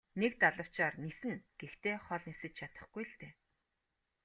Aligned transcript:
Нэг 0.21 0.31
далавчаар 0.43 0.93
ниснэ 1.03 1.35
гэхдээ 1.59 1.95
хол 2.05 2.23
нисэж 2.27 2.51
чадахгүй 2.59 3.03
л 3.09 3.13
дээ. 3.21 3.33